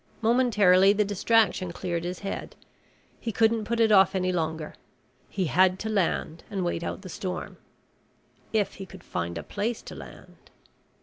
[0.23, 2.55] Momentarily the distraction cleared his head.
[3.19, 4.73] He couldn't put it off any longer.
[5.29, 7.57] He had to land and wait out the storm
[8.51, 10.49] if he could find a place to land.